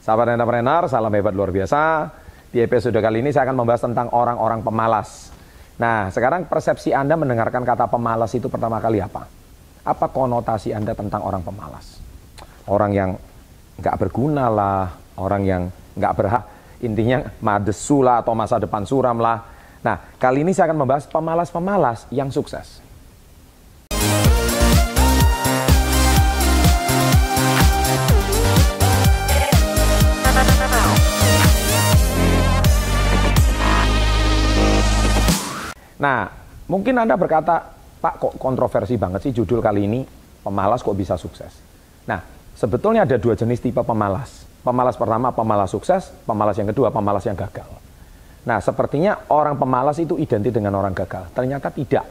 Sahabat 0.00 0.32
entrepreneur, 0.32 0.88
salam 0.88 1.12
hebat 1.12 1.36
luar 1.36 1.52
biasa. 1.52 2.08
Di 2.48 2.64
episode 2.64 2.96
kali 2.96 3.20
ini 3.20 3.36
saya 3.36 3.52
akan 3.52 3.60
membahas 3.60 3.84
tentang 3.84 4.08
orang-orang 4.16 4.64
pemalas. 4.64 5.28
Nah, 5.76 6.08
sekarang 6.08 6.48
persepsi 6.48 6.96
Anda 6.96 7.20
mendengarkan 7.20 7.60
kata 7.68 7.84
pemalas 7.84 8.32
itu 8.32 8.48
pertama 8.48 8.80
kali 8.80 9.04
apa? 9.04 9.28
Apa 9.84 10.08
konotasi 10.08 10.72
Anda 10.72 10.96
tentang 10.96 11.20
orang 11.20 11.44
pemalas? 11.44 12.00
Orang 12.64 12.96
yang 12.96 13.20
nggak 13.76 13.96
berguna 14.00 14.48
lah, 14.48 14.88
orang 15.20 15.44
yang 15.44 15.62
nggak 15.92 16.12
berhak, 16.16 16.44
intinya 16.80 17.20
madesu 17.44 18.00
lah 18.00 18.24
atau 18.24 18.32
masa 18.32 18.56
depan 18.56 18.88
suram 18.88 19.20
lah. 19.20 19.44
Nah, 19.84 20.16
kali 20.16 20.48
ini 20.48 20.56
saya 20.56 20.72
akan 20.72 20.80
membahas 20.80 21.04
pemalas-pemalas 21.12 22.08
yang 22.08 22.32
sukses. 22.32 22.80
Nah, 36.00 36.26
mungkin 36.66 36.96
Anda 36.96 37.14
berkata, 37.20 37.76
Pak 38.00 38.14
kok 38.16 38.34
kontroversi 38.40 38.96
banget 38.96 39.28
sih 39.28 39.32
judul 39.36 39.60
kali 39.60 39.84
ini, 39.84 40.00
pemalas 40.40 40.80
kok 40.80 40.96
bisa 40.96 41.20
sukses. 41.20 41.52
Nah, 42.08 42.20
sebetulnya 42.56 43.04
ada 43.04 43.20
dua 43.20 43.36
jenis 43.36 43.60
tipe 43.60 43.84
pemalas. 43.84 44.48
Pemalas 44.60 44.96
pertama 44.96 45.32
pemalas 45.32 45.72
sukses, 45.72 46.12
pemalas 46.24 46.56
yang 46.56 46.68
kedua 46.72 46.88
pemalas 46.88 47.24
yang 47.28 47.36
gagal. 47.36 47.68
Nah, 48.48 48.56
sepertinya 48.60 49.28
orang 49.28 49.60
pemalas 49.60 50.00
itu 50.00 50.16
identik 50.16 50.52
dengan 50.56 50.72
orang 50.80 50.96
gagal. 50.96 51.28
Ternyata 51.36 51.68
tidak. 51.68 52.08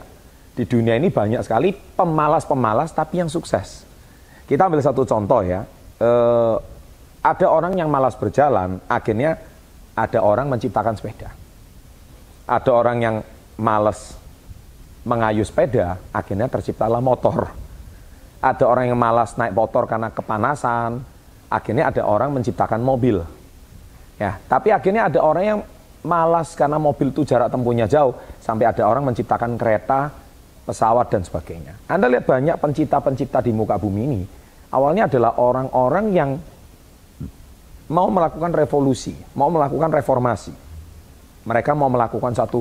Di 0.54 0.66
dunia 0.66 0.98
ini 0.98 1.10
banyak 1.10 1.42
sekali 1.42 1.74
pemalas-pemalas 1.74 2.94
tapi 2.94 3.22
yang 3.22 3.30
sukses. 3.30 3.86
Kita 4.46 4.66
ambil 4.66 4.82
satu 4.82 5.06
contoh 5.06 5.42
ya. 5.46 5.62
E, 5.98 6.10
ada 7.22 7.46
orang 7.46 7.78
yang 7.78 7.86
malas 7.86 8.18
berjalan, 8.18 8.82
akhirnya 8.90 9.38
ada 9.94 10.18
orang 10.22 10.50
menciptakan 10.50 10.94
sepeda. 10.98 11.30
Ada 12.50 12.70
orang 12.70 12.98
yang 12.98 13.16
males 13.60 14.16
mengayu 15.04 15.44
sepeda, 15.44 16.00
akhirnya 16.10 16.48
terciptalah 16.48 17.00
motor. 17.00 17.52
Ada 18.40 18.64
orang 18.64 18.88
yang 18.88 18.96
malas 18.96 19.36
naik 19.36 19.52
motor 19.52 19.84
karena 19.84 20.08
kepanasan, 20.08 21.04
akhirnya 21.52 21.92
ada 21.92 22.02
orang 22.08 22.32
menciptakan 22.32 22.80
mobil. 22.80 23.20
Ya, 24.16 24.40
tapi 24.48 24.72
akhirnya 24.72 25.12
ada 25.12 25.20
orang 25.20 25.44
yang 25.44 25.60
malas 26.00 26.56
karena 26.56 26.80
mobil 26.80 27.12
itu 27.12 27.28
jarak 27.28 27.52
tempuhnya 27.52 27.84
jauh, 27.84 28.16
sampai 28.40 28.68
ada 28.68 28.88
orang 28.88 29.04
menciptakan 29.04 29.60
kereta, 29.60 30.08
pesawat 30.64 31.12
dan 31.12 31.20
sebagainya. 31.24 31.76
Anda 31.84 32.08
lihat 32.08 32.24
banyak 32.24 32.56
pencipta-pencipta 32.56 33.44
di 33.44 33.52
muka 33.52 33.76
bumi 33.76 34.00
ini, 34.08 34.22
awalnya 34.72 35.08
adalah 35.08 35.36
orang-orang 35.36 36.06
yang 36.12 36.30
mau 37.90 38.08
melakukan 38.08 38.52
revolusi, 38.54 39.12
mau 39.36 39.52
melakukan 39.52 39.90
reformasi. 39.92 40.52
Mereka 41.44 41.72
mau 41.72 41.88
melakukan 41.88 42.36
satu 42.36 42.60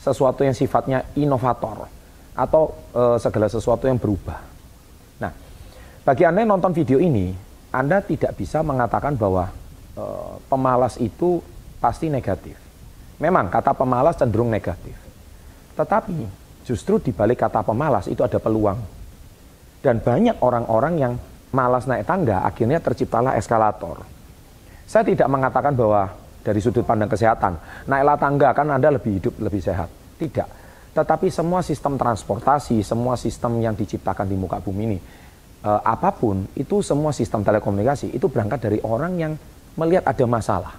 sesuatu 0.00 0.40
yang 0.42 0.56
sifatnya 0.56 1.04
inovator 1.12 1.84
atau 2.32 2.72
e, 2.90 3.02
segala 3.20 3.52
sesuatu 3.52 3.84
yang 3.84 4.00
berubah. 4.00 4.40
Nah, 5.20 5.32
bagi 6.02 6.24
Anda 6.24 6.40
yang 6.40 6.56
nonton 6.56 6.72
video 6.72 6.96
ini, 6.96 7.36
Anda 7.68 8.00
tidak 8.00 8.34
bisa 8.40 8.64
mengatakan 8.64 9.14
bahwa 9.20 9.52
e, 9.92 10.04
pemalas 10.48 10.96
itu 10.96 11.44
pasti 11.78 12.08
negatif. 12.08 12.56
Memang 13.20 13.52
kata 13.52 13.76
pemalas 13.76 14.16
cenderung 14.16 14.48
negatif. 14.48 14.96
Tetapi 15.76 16.24
justru 16.64 16.96
di 16.96 17.12
balik 17.12 17.44
kata 17.44 17.60
pemalas 17.60 18.08
itu 18.08 18.24
ada 18.24 18.40
peluang. 18.40 18.80
Dan 19.80 20.00
banyak 20.00 20.40
orang-orang 20.40 20.94
yang 20.96 21.12
malas 21.52 21.84
naik 21.84 22.08
tangga 22.08 22.44
akhirnya 22.44 22.80
terciptalah 22.80 23.36
eskalator. 23.36 24.04
Saya 24.84 25.04
tidak 25.04 25.28
mengatakan 25.28 25.72
bahwa 25.76 26.19
dari 26.40 26.60
sudut 26.60 26.84
pandang 26.84 27.08
kesehatan. 27.08 27.84
Naiklah 27.88 28.16
tangga 28.16 28.48
kan 28.56 28.66
Anda 28.72 28.96
lebih 28.96 29.20
hidup, 29.20 29.34
lebih 29.40 29.60
sehat. 29.60 29.88
Tidak. 30.16 30.48
Tetapi 30.90 31.30
semua 31.30 31.62
sistem 31.62 31.94
transportasi, 31.94 32.82
semua 32.82 33.14
sistem 33.14 33.62
yang 33.62 33.78
diciptakan 33.78 34.26
di 34.26 34.34
muka 34.34 34.58
bumi 34.58 34.82
ini, 34.90 34.98
eh, 35.62 35.80
apa 35.86 36.10
pun, 36.10 36.50
itu 36.58 36.82
semua 36.82 37.14
sistem 37.14 37.46
telekomunikasi, 37.46 38.10
itu 38.10 38.26
berangkat 38.26 38.58
dari 38.58 38.78
orang 38.82 39.12
yang 39.14 39.32
melihat 39.78 40.10
ada 40.10 40.24
masalah. 40.26 40.74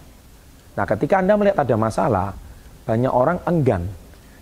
Nah 0.75 0.85
ketika 0.87 1.23
Anda 1.23 1.39
melihat 1.39 1.63
ada 1.63 1.75
masalah, 1.79 2.27
banyak 2.83 3.11
orang 3.11 3.39
enggan. 3.47 3.87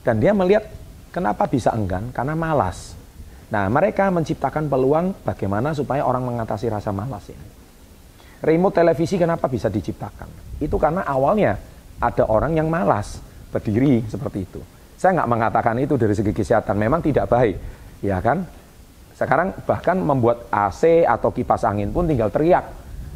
Dan 0.02 0.18
dia 0.18 0.34
melihat 0.34 0.66
kenapa 1.13 1.46
bisa 1.46 1.69
enggan? 1.75 2.09
Karena 2.09 2.34
malas. 2.34 2.97
Nah 3.53 3.69
mereka 3.69 4.09
menciptakan 4.09 4.69
peluang 4.69 5.22
bagaimana 5.22 5.74
supaya 5.74 6.02
orang 6.06 6.25
mengatasi 6.25 6.69
rasa 6.69 6.90
malas 6.90 7.29
ini. 7.29 7.59
Remote 8.39 8.79
televisi 8.79 9.19
kenapa 9.19 9.51
bisa 9.51 9.67
diciptakan? 9.67 10.59
Itu 10.63 10.79
karena 10.79 11.03
awalnya 11.03 11.59
ada 12.00 12.23
orang 12.31 12.55
yang 12.55 12.72
malas 12.72 13.19
berdiri 13.51 14.07
seperti 14.07 14.47
itu. 14.47 14.61
Saya 14.95 15.19
nggak 15.19 15.29
mengatakan 15.31 15.75
itu 15.79 16.00
dari 16.00 16.16
segi 16.16 16.31
kesehatan, 16.31 16.75
memang 16.79 17.03
tidak 17.03 17.28
baik, 17.28 17.55
ya 17.99 18.19
kan? 18.23 18.44
Sekarang 19.16 19.51
bahkan 19.67 19.99
membuat 19.99 20.47
AC 20.47 21.03
atau 21.03 21.31
kipas 21.35 21.67
angin 21.67 21.91
pun 21.91 22.07
tinggal 22.07 22.31
teriak, 22.31 22.63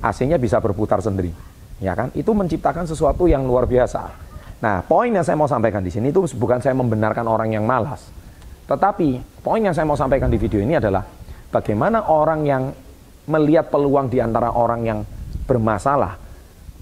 AC-nya 0.04 0.36
bisa 0.36 0.60
berputar 0.60 1.00
sendiri, 1.00 1.32
ya 1.80 1.96
kan? 1.96 2.12
Itu 2.12 2.36
menciptakan 2.36 2.84
sesuatu 2.88 3.24
yang 3.28 3.48
luar 3.48 3.64
biasa. 3.64 4.12
Nah, 4.64 4.84
poin 4.84 5.12
yang 5.12 5.24
saya 5.24 5.36
mau 5.40 5.48
sampaikan 5.48 5.84
di 5.84 5.92
sini 5.92 6.12
itu 6.12 6.24
bukan 6.40 6.60
saya 6.60 6.76
membenarkan 6.76 7.28
orang 7.28 7.52
yang 7.52 7.64
malas, 7.68 8.12
tetapi 8.68 9.40
poin 9.44 9.60
yang 9.60 9.76
saya 9.76 9.88
mau 9.88 10.00
sampaikan 10.00 10.32
di 10.32 10.40
video 10.40 10.64
ini 10.64 10.80
adalah 10.80 11.04
bagaimana 11.52 12.12
orang 12.12 12.48
yang 12.48 12.64
melihat 13.28 13.72
peluang 13.72 14.12
di 14.12 14.20
antara 14.20 14.52
orang 14.52 14.82
yang 14.84 15.00
bermasalah, 15.48 16.20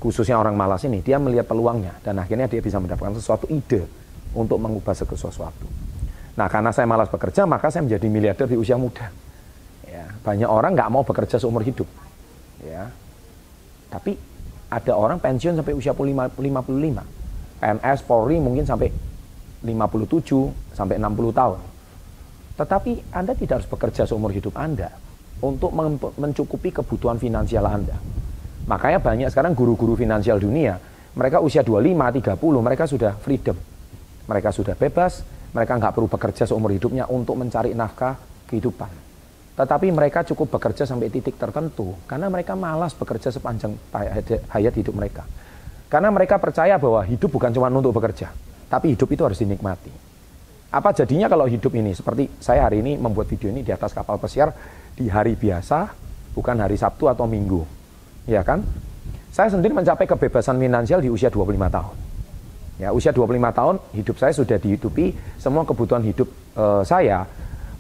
khususnya 0.02 0.38
orang 0.38 0.58
malas 0.58 0.82
ini, 0.86 1.02
dia 1.06 1.22
melihat 1.22 1.46
peluangnya 1.46 1.98
dan 2.02 2.18
akhirnya 2.18 2.50
dia 2.50 2.62
bisa 2.62 2.82
mendapatkan 2.82 3.18
sesuatu 3.18 3.46
ide 3.50 3.86
untuk 4.34 4.58
mengubah 4.58 4.94
sesuatu. 4.96 5.68
Nah, 6.38 6.48
karena 6.48 6.72
saya 6.72 6.88
malas 6.88 7.12
bekerja, 7.12 7.44
maka 7.46 7.70
saya 7.70 7.86
menjadi 7.86 8.08
miliarder 8.08 8.48
di 8.48 8.58
usia 8.58 8.80
muda. 8.80 9.12
Ya, 9.86 10.08
banyak 10.24 10.48
orang 10.48 10.72
nggak 10.74 10.90
mau 10.90 11.04
bekerja 11.04 11.38
seumur 11.38 11.62
hidup. 11.62 11.86
Ya. 12.64 12.88
Tapi 13.92 14.16
ada 14.72 14.94
orang 14.96 15.20
pensiun 15.20 15.60
sampai 15.60 15.76
usia 15.76 15.92
55. 15.92 16.40
PNS, 17.62 18.00
Polri 18.08 18.40
mungkin 18.42 18.64
sampai 18.66 18.90
57 19.62 20.74
sampai 20.74 20.96
60 20.98 21.36
tahun. 21.36 21.60
Tetapi 22.58 22.92
Anda 23.14 23.34
tidak 23.36 23.62
harus 23.62 23.70
bekerja 23.70 24.08
seumur 24.08 24.34
hidup 24.34 24.56
Anda 24.58 24.90
untuk 25.42 25.74
mencukupi 26.18 26.70
kebutuhan 26.70 27.18
finansial 27.18 27.66
Anda. 27.66 27.98
Makanya 28.70 29.02
banyak 29.02 29.30
sekarang 29.34 29.58
guru-guru 29.58 29.98
finansial 29.98 30.38
dunia, 30.38 30.78
mereka 31.18 31.42
usia 31.42 31.66
25, 31.66 32.38
30, 32.38 32.62
mereka 32.62 32.86
sudah 32.88 33.18
freedom. 33.18 33.58
Mereka 34.30 34.54
sudah 34.54 34.78
bebas, 34.78 35.26
mereka 35.52 35.76
nggak 35.76 35.92
perlu 35.98 36.08
bekerja 36.08 36.48
seumur 36.48 36.72
hidupnya 36.72 37.10
untuk 37.10 37.36
mencari 37.36 37.76
nafkah 37.76 38.16
kehidupan. 38.48 38.88
Tetapi 39.58 39.92
mereka 39.92 40.24
cukup 40.24 40.56
bekerja 40.56 40.88
sampai 40.88 41.12
titik 41.12 41.36
tertentu, 41.36 42.00
karena 42.08 42.32
mereka 42.32 42.56
malas 42.56 42.96
bekerja 42.96 43.34
sepanjang 43.34 43.76
hayat 44.48 44.74
hidup 44.78 44.96
mereka. 44.96 45.28
Karena 45.92 46.08
mereka 46.08 46.40
percaya 46.40 46.80
bahwa 46.80 47.04
hidup 47.04 47.28
bukan 47.28 47.52
cuma 47.52 47.68
untuk 47.68 47.92
bekerja, 47.92 48.32
tapi 48.72 48.96
hidup 48.96 49.12
itu 49.12 49.22
harus 49.28 49.42
dinikmati. 49.44 49.92
Apa 50.72 50.96
jadinya 50.96 51.28
kalau 51.28 51.44
hidup 51.52 51.76
ini, 51.76 51.92
seperti 51.92 52.32
saya 52.40 52.64
hari 52.64 52.80
ini 52.80 52.96
membuat 52.96 53.28
video 53.28 53.52
ini 53.52 53.60
di 53.60 53.76
atas 53.76 53.92
kapal 53.92 54.16
pesiar, 54.16 54.56
di 54.96 55.08
hari 55.08 55.36
biasa, 55.36 55.92
bukan 56.36 56.56
hari 56.60 56.76
Sabtu 56.76 57.08
atau 57.08 57.28
Minggu. 57.28 57.64
Ya 58.28 58.42
kan? 58.46 58.64
Saya 59.32 59.48
sendiri 59.48 59.72
mencapai 59.72 60.04
kebebasan 60.04 60.60
finansial 60.60 61.00
di 61.00 61.08
usia 61.08 61.32
25 61.32 61.56
tahun. 61.72 61.96
Ya, 62.82 62.90
usia 62.92 63.14
25 63.14 63.38
tahun 63.54 63.76
hidup 63.94 64.16
saya 64.18 64.34
sudah 64.34 64.58
dihidupi 64.58 65.14
semua 65.38 65.62
kebutuhan 65.62 66.02
hidup 66.02 66.26
uh, 66.58 66.82
saya 66.82 67.30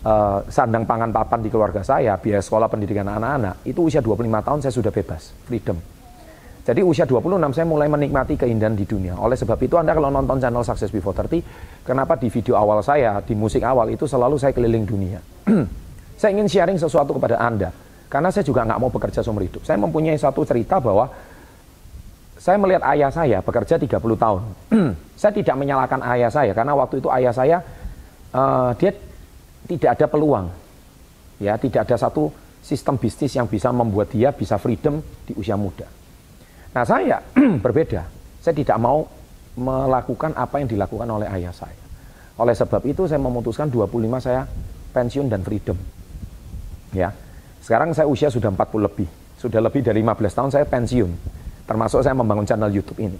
uh, 0.05 0.45
sandang 0.45 0.85
pangan 0.85 1.09
papan 1.09 1.41
di 1.41 1.49
keluarga 1.49 1.81
saya, 1.81 2.15
biaya 2.21 2.37
sekolah 2.37 2.69
pendidikan 2.69 3.09
anak-anak, 3.09 3.65
itu 3.65 3.81
usia 3.81 3.99
25 3.99 4.29
tahun 4.29 4.59
saya 4.61 4.73
sudah 4.73 4.93
bebas, 4.93 5.33
freedom. 5.49 5.77
Jadi 6.61 6.85
usia 6.85 7.09
26 7.09 7.57
saya 7.57 7.65
mulai 7.65 7.89
menikmati 7.89 8.37
keindahan 8.37 8.77
di 8.77 8.85
dunia. 8.85 9.17
Oleh 9.17 9.33
sebab 9.33 9.57
itu 9.65 9.81
Anda 9.81 9.97
kalau 9.97 10.13
nonton 10.13 10.37
channel 10.37 10.61
Success 10.61 10.93
Before 10.93 11.17
30, 11.17 11.81
kenapa 11.81 12.21
di 12.21 12.29
video 12.29 12.53
awal 12.53 12.85
saya, 12.85 13.17
di 13.25 13.33
musik 13.33 13.65
awal 13.65 13.89
itu 13.89 14.05
selalu 14.05 14.37
saya 14.37 14.53
keliling 14.53 14.85
dunia. 14.85 15.17
Saya 16.21 16.37
ingin 16.37 16.45
sharing 16.45 16.77
sesuatu 16.77 17.17
kepada 17.17 17.41
Anda. 17.41 17.73
Karena 18.05 18.29
saya 18.29 18.45
juga 18.45 18.61
nggak 18.61 18.77
mau 18.77 18.93
bekerja 18.93 19.25
seumur 19.25 19.41
hidup. 19.41 19.65
Saya 19.65 19.81
mempunyai 19.81 20.13
satu 20.21 20.45
cerita 20.45 20.77
bahwa 20.77 21.09
saya 22.37 22.61
melihat 22.61 22.85
ayah 22.93 23.09
saya 23.09 23.41
bekerja 23.41 23.81
30 23.81 23.97
tahun. 23.97 24.41
saya 25.21 25.33
tidak 25.33 25.57
menyalahkan 25.57 25.97
ayah 26.13 26.29
saya 26.29 26.53
karena 26.53 26.77
waktu 26.77 27.01
itu 27.01 27.09
ayah 27.09 27.33
saya 27.33 27.57
uh, 28.37 28.69
dia 28.77 28.93
tidak 29.65 29.97
ada 29.97 30.05
peluang. 30.05 30.45
Ya, 31.41 31.57
tidak 31.57 31.89
ada 31.89 31.97
satu 31.97 32.29
sistem 32.61 33.01
bisnis 33.01 33.33
yang 33.33 33.49
bisa 33.49 33.73
membuat 33.73 34.13
dia 34.13 34.29
bisa 34.29 34.61
freedom 34.61 35.01
di 35.25 35.33
usia 35.33 35.57
muda. 35.57 35.89
Nah, 36.77 36.85
saya 36.85 37.17
berbeda. 37.65 38.05
Saya 38.37 38.53
tidak 38.53 38.77
mau 38.77 39.09
melakukan 39.57 40.37
apa 40.37 40.61
yang 40.61 40.69
dilakukan 40.69 41.09
oleh 41.09 41.25
ayah 41.33 41.49
saya. 41.49 41.81
Oleh 42.37 42.53
sebab 42.53 42.85
itu 42.85 43.09
saya 43.09 43.17
memutuskan 43.17 43.73
25 43.73 43.89
saya 44.21 44.45
pensiun 44.93 45.25
dan 45.25 45.41
freedom. 45.41 46.00
Ya. 46.91 47.15
Sekarang 47.61 47.93
saya 47.95 48.09
usia 48.09 48.27
sudah 48.27 48.51
40 48.51 48.87
lebih. 48.87 49.07
Sudah 49.39 49.61
lebih 49.63 49.81
dari 49.81 50.03
15 50.03 50.37
tahun 50.37 50.49
saya 50.53 50.65
pensiun. 50.67 51.11
Termasuk 51.65 52.03
saya 52.03 52.13
membangun 52.13 52.45
channel 52.45 52.69
YouTube 52.69 52.99
ini. 52.99 53.17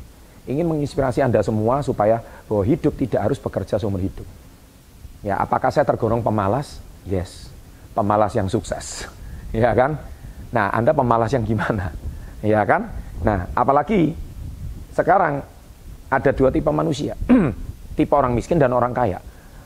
Ingin 0.49 0.65
menginspirasi 0.65 1.21
Anda 1.21 1.45
semua 1.45 1.85
supaya 1.85 2.19
bahwa 2.49 2.65
hidup 2.65 2.97
tidak 2.97 3.21
harus 3.21 3.37
bekerja 3.37 3.77
seumur 3.77 4.01
hidup. 4.01 4.25
Ya, 5.21 5.37
apakah 5.37 5.69
saya 5.69 5.85
tergolong 5.85 6.25
pemalas? 6.25 6.81
Yes. 7.05 7.49
Pemalas 7.93 8.33
yang 8.35 8.49
sukses. 8.49 9.07
Ya 9.51 9.75
kan? 9.75 9.99
Nah, 10.55 10.71
Anda 10.71 10.95
pemalas 10.95 11.35
yang 11.35 11.43
gimana? 11.43 11.91
Ya 12.41 12.63
kan? 12.65 12.89
Nah, 13.21 13.51
apalagi 13.53 14.17
sekarang 14.97 15.45
ada 16.09 16.31
dua 16.33 16.49
tipe 16.49 16.71
manusia. 16.73 17.13
tipe 17.99 18.13
orang 18.15 18.33
miskin 18.33 18.57
dan 18.57 18.71
orang 18.73 18.95
kaya. 18.95 19.19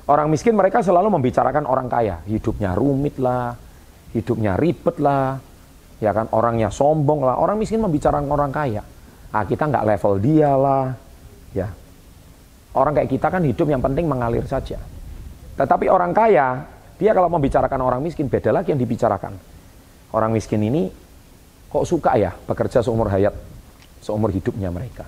Orang 0.06 0.30
miskin 0.30 0.54
mereka 0.54 0.82
selalu 0.82 1.14
membicarakan 1.14 1.70
orang 1.70 1.88
kaya. 1.88 2.22
Hidupnya 2.26 2.74
rumit 2.78 3.16
lah, 3.22 3.58
hidupnya 4.16 4.56
ribet 4.56 4.96
lah, 5.04 5.36
ya 6.00 6.16
kan? 6.16 6.32
Orangnya 6.32 6.72
sombong 6.72 7.28
lah. 7.28 7.36
Orang 7.36 7.60
miskin 7.60 7.84
membicarakan 7.84 8.32
orang 8.32 8.52
kaya. 8.56 8.82
Ah 9.36 9.44
kita 9.44 9.68
nggak 9.68 9.84
level 9.84 10.14
dia 10.24 10.56
lah 10.56 10.96
ya. 11.52 11.68
Orang 12.72 12.96
kayak 12.96 13.12
kita 13.12 13.28
kan 13.28 13.44
hidup 13.44 13.68
yang 13.68 13.84
penting 13.84 14.08
mengalir 14.08 14.48
saja. 14.48 14.80
Tetapi 15.60 15.92
orang 15.92 16.16
kaya 16.16 16.64
dia 16.96 17.12
kalau 17.12 17.28
membicarakan 17.28 17.80
orang 17.84 18.00
miskin 18.00 18.32
beda 18.32 18.56
lagi 18.56 18.72
yang 18.72 18.80
dibicarakan. 18.80 19.36
Orang 20.16 20.32
miskin 20.32 20.64
ini 20.64 20.88
kok 21.68 21.84
suka 21.84 22.16
ya 22.16 22.32
bekerja 22.48 22.80
seumur 22.80 23.12
hayat 23.12 23.36
seumur 24.00 24.32
hidupnya 24.32 24.72
mereka? 24.72 25.04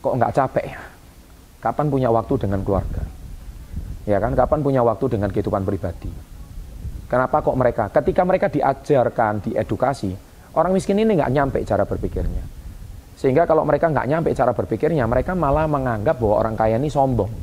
Kok 0.00 0.16
nggak 0.16 0.32
capek 0.32 0.66
ya? 0.72 0.80
Kapan 1.60 1.92
punya 1.92 2.08
waktu 2.08 2.40
dengan 2.40 2.64
keluarga? 2.64 3.04
Ya 4.08 4.16
kan? 4.16 4.32
Kapan 4.32 4.64
punya 4.64 4.80
waktu 4.80 5.12
dengan 5.12 5.28
kehidupan 5.28 5.68
pribadi 5.68 6.08
Kenapa 7.10 7.42
kok 7.42 7.58
mereka? 7.58 7.90
Ketika 7.90 8.22
mereka 8.22 8.46
diajarkan, 8.46 9.42
diedukasi, 9.42 10.14
orang 10.54 10.70
miskin 10.70 10.94
ini 11.02 11.18
nggak 11.18 11.32
nyampe 11.34 11.58
cara 11.66 11.82
berpikirnya. 11.82 12.46
Sehingga 13.18 13.50
kalau 13.50 13.66
mereka 13.66 13.90
nggak 13.90 14.06
nyampe 14.06 14.30
cara 14.30 14.54
berpikirnya, 14.54 15.10
mereka 15.10 15.34
malah 15.34 15.66
menganggap 15.66 16.22
bahwa 16.22 16.38
orang 16.38 16.54
kaya 16.54 16.78
ini 16.78 16.86
sombong. 16.86 17.34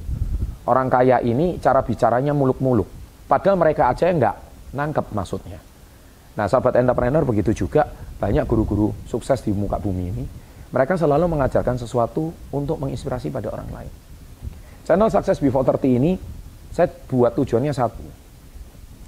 Orang 0.72 0.88
kaya 0.88 1.20
ini 1.20 1.60
cara 1.60 1.84
bicaranya 1.84 2.32
muluk-muluk. 2.32 2.88
Padahal 3.28 3.60
mereka 3.60 3.92
aja 3.92 4.08
nggak 4.08 4.36
nangkep 4.72 5.06
maksudnya. 5.12 5.60
Nah 6.40 6.48
sahabat 6.48 6.80
entrepreneur 6.80 7.28
begitu 7.28 7.68
juga 7.68 7.92
banyak 8.24 8.48
guru-guru 8.48 8.96
sukses 9.04 9.44
di 9.44 9.52
muka 9.52 9.84
bumi 9.84 10.04
ini. 10.16 10.24
Mereka 10.72 10.96
selalu 10.96 11.28
mengajarkan 11.28 11.76
sesuatu 11.76 12.32
untuk 12.56 12.80
menginspirasi 12.80 13.36
pada 13.36 13.52
orang 13.52 13.68
lain. 13.76 13.92
Channel 14.88 15.12
Success 15.12 15.44
Before 15.44 15.68
30 15.68 16.00
ini 16.00 16.16
saya 16.72 16.88
buat 16.88 17.36
tujuannya 17.36 17.76
satu 17.76 18.27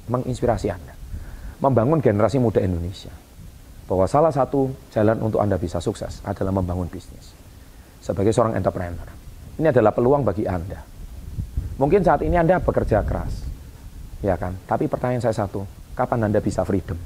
menginspirasi 0.09 0.67
Anda. 0.73 0.93
Membangun 1.61 2.01
generasi 2.01 2.41
muda 2.41 2.59
Indonesia. 2.59 3.13
Bahwa 3.85 4.05
salah 4.05 4.33
satu 4.33 4.69
jalan 4.93 5.17
untuk 5.21 5.41
Anda 5.41 5.61
bisa 5.61 5.77
sukses 5.77 6.21
adalah 6.25 6.53
membangun 6.53 6.89
bisnis. 6.89 7.33
Sebagai 8.01 8.33
seorang 8.33 8.57
entrepreneur. 8.57 9.07
Ini 9.59 9.69
adalah 9.69 9.93
peluang 9.93 10.25
bagi 10.25 10.49
Anda. 10.49 10.81
Mungkin 11.79 12.01
saat 12.03 12.25
ini 12.25 12.35
Anda 12.35 12.59
bekerja 12.59 13.05
keras. 13.05 13.45
Ya 14.19 14.35
kan? 14.35 14.57
Tapi 14.67 14.91
pertanyaan 14.91 15.23
saya 15.23 15.35
satu, 15.45 15.63
kapan 15.95 16.27
Anda 16.27 16.43
bisa 16.43 16.67
freedom? 16.67 16.99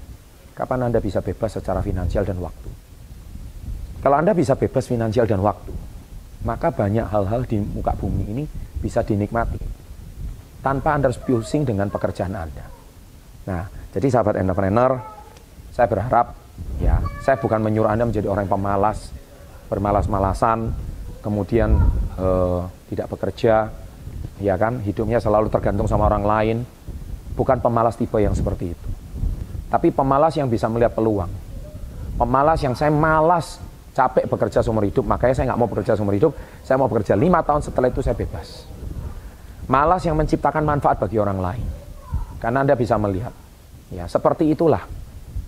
Kapan 0.54 0.90
Anda 0.90 0.98
bisa 1.02 1.22
bebas 1.22 1.58
secara 1.58 1.82
finansial 1.82 2.26
dan 2.26 2.42
waktu? 2.42 2.70
Kalau 4.02 4.20
Anda 4.20 4.36
bisa 4.36 4.58
bebas 4.58 4.86
finansial 4.86 5.26
dan 5.30 5.40
waktu, 5.40 5.72
maka 6.44 6.70
banyak 6.76 7.08
hal-hal 7.08 7.48
di 7.48 7.58
muka 7.58 7.96
bumi 7.96 8.24
ini 8.28 8.44
bisa 8.84 9.00
dinikmati 9.00 9.74
tanpa 10.60 10.96
Anda 10.96 11.12
harus 11.12 11.20
pusing 11.20 11.64
dengan 11.64 11.88
pekerjaan 11.88 12.36
Anda. 12.36 12.68
Nah, 13.44 13.68
jadi 13.92 14.08
sahabat 14.08 14.40
entrepreneur, 14.40 15.00
saya 15.76 15.88
berharap 15.90 16.38
ya, 16.80 17.02
saya 17.20 17.36
bukan 17.40 17.60
menyuruh 17.60 17.92
Anda 17.92 18.08
menjadi 18.08 18.28
orang 18.32 18.48
yang 18.48 18.56
pemalas, 18.56 19.12
bermalas-malasan, 19.68 20.72
kemudian 21.20 21.76
eh, 22.20 22.62
tidak 22.94 23.08
bekerja, 23.12 23.74
ya 24.40 24.56
kan, 24.56 24.80
hidupnya 24.84 25.20
selalu 25.20 25.52
tergantung 25.52 25.90
sama 25.90 26.08
orang 26.08 26.24
lain. 26.24 26.58
Bukan 27.34 27.66
pemalas 27.66 27.98
tipe 27.98 28.22
yang 28.22 28.38
seperti 28.38 28.78
itu. 28.78 28.88
Tapi 29.74 29.90
pemalas 29.90 30.38
yang 30.38 30.46
bisa 30.46 30.70
melihat 30.70 30.94
peluang. 30.94 31.34
Pemalas 32.14 32.62
yang 32.62 32.78
saya 32.78 32.94
malas 32.94 33.58
capek 33.98 34.30
bekerja 34.30 34.62
seumur 34.62 34.86
hidup, 34.86 35.02
makanya 35.02 35.34
saya 35.34 35.46
nggak 35.50 35.60
mau 35.60 35.66
bekerja 35.66 35.98
seumur 35.98 36.14
hidup, 36.14 36.38
saya 36.62 36.78
mau 36.78 36.86
bekerja 36.86 37.18
lima 37.18 37.42
tahun 37.42 37.66
setelah 37.66 37.90
itu 37.90 38.06
saya 38.06 38.14
bebas. 38.14 38.70
Malas 39.66 40.06
yang 40.06 40.14
menciptakan 40.14 40.62
manfaat 40.62 41.02
bagi 41.02 41.18
orang 41.18 41.42
lain. 41.42 41.83
Karena 42.44 42.68
Anda 42.68 42.76
bisa 42.76 43.00
melihat. 43.00 43.32
Ya, 43.88 44.04
seperti 44.12 44.52
itulah 44.52 44.84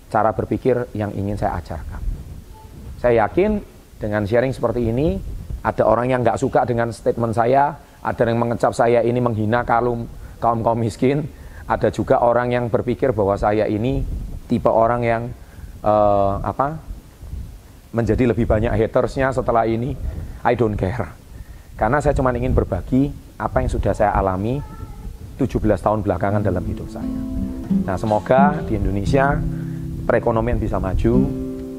cara 0.08 0.32
berpikir 0.32 0.88
yang 0.96 1.12
ingin 1.12 1.36
saya 1.36 1.60
ajarkan. 1.60 2.00
Saya 2.96 3.28
yakin 3.28 3.60
dengan 4.00 4.24
sharing 4.24 4.56
seperti 4.56 4.88
ini, 4.88 5.20
ada 5.60 5.84
orang 5.84 6.08
yang 6.08 6.24
nggak 6.24 6.40
suka 6.40 6.64
dengan 6.64 6.88
statement 6.96 7.36
saya, 7.36 7.76
ada 8.00 8.22
yang 8.24 8.40
mengecap 8.40 8.72
saya 8.72 9.04
ini 9.04 9.20
menghina 9.20 9.60
kaum 9.68 10.08
kaum 10.40 10.64
kaum 10.64 10.78
miskin, 10.80 11.28
ada 11.68 11.92
juga 11.92 12.24
orang 12.24 12.54
yang 12.54 12.64
berpikir 12.72 13.12
bahwa 13.12 13.36
saya 13.36 13.68
ini 13.68 14.00
tipe 14.48 14.72
orang 14.72 15.04
yang 15.04 15.22
uh, 15.84 16.40
apa 16.40 16.80
menjadi 17.92 18.32
lebih 18.32 18.48
banyak 18.48 18.72
hatersnya 18.72 19.36
setelah 19.36 19.68
ini. 19.68 19.92
I 20.46 20.56
don't 20.56 20.78
care. 20.80 21.12
Karena 21.76 22.00
saya 22.00 22.16
cuma 22.16 22.32
ingin 22.32 22.56
berbagi 22.56 23.12
apa 23.36 23.60
yang 23.60 23.68
sudah 23.68 23.92
saya 23.92 24.16
alami 24.16 24.62
17 25.36 25.60
tahun 25.60 26.00
belakangan 26.00 26.40
dalam 26.40 26.64
hidup 26.64 26.88
saya. 26.88 27.12
Nah, 27.84 27.96
semoga 28.00 28.56
di 28.64 28.80
Indonesia 28.80 29.36
perekonomian 30.08 30.56
bisa 30.56 30.80
maju, 30.80 31.14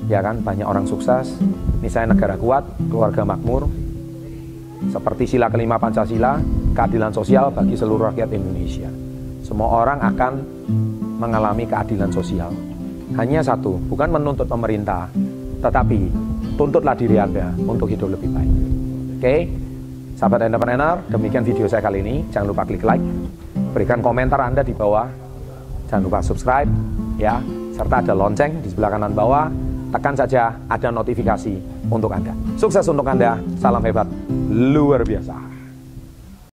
ya 0.06 0.21
kan, 0.21 0.39
banyak 0.45 0.68
orang 0.68 0.86
sukses. 0.86 1.36
Ini 1.81 1.89
saya 1.89 2.06
negara 2.09 2.38
kuat, 2.38 2.63
keluarga 2.89 3.25
makmur, 3.25 3.65
seperti 4.94 5.25
sila 5.25 5.50
kelima 5.50 5.81
Pancasila, 5.81 6.38
keadilan 6.77 7.09
sosial 7.09 7.50
bagi 7.50 7.74
seluruh 7.74 8.13
rakyat 8.13 8.30
Indonesia. 8.30 8.89
Semua 9.42 9.81
orang 9.81 10.00
akan 10.06 10.33
mengalami 11.18 11.65
keadilan 11.65 12.13
sosial. 12.13 12.54
Hanya 13.18 13.42
satu, 13.42 13.80
bukan 13.89 14.12
menuntut 14.13 14.45
pemerintah, 14.45 15.09
tetapi 15.63 16.12
tuntutlah 16.59 16.94
diri 16.94 17.18
Anda 17.18 17.50
untuk 17.57 17.89
hidup 17.89 18.13
lebih 18.13 18.30
baik. 18.30 18.54
Oke, 19.18 19.36
sahabat 20.13 20.45
entrepreneur, 20.45 21.01
demikian 21.09 21.42
video 21.42 21.65
saya 21.65 21.81
kali 21.81 22.06
ini. 22.06 22.15
Jangan 22.30 22.54
lupa 22.54 22.68
klik 22.68 22.86
like, 22.86 23.01
berikan 23.78 24.02
komentar 24.02 24.42
Anda 24.42 24.66
di 24.66 24.74
bawah. 24.74 25.06
Jangan 25.86 26.02
lupa 26.02 26.20
subscribe 26.26 26.66
ya, 27.22 27.38
serta 27.78 28.02
ada 28.02 28.18
lonceng 28.18 28.58
di 28.66 28.74
sebelah 28.74 28.98
kanan 28.98 29.14
bawah. 29.14 29.46
Tekan 29.94 30.18
saja 30.18 30.52
ada 30.66 30.90
notifikasi 30.90 31.54
untuk 31.94 32.10
Anda. 32.10 32.34
Sukses 32.58 32.90
untuk 32.90 33.06
Anda. 33.06 33.38
Salam 33.62 33.86
hebat 33.86 34.10
luar 34.50 35.06
biasa. 35.06 35.56